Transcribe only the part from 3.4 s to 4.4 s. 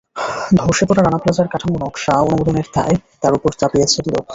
চাপিয়েছে দুদক।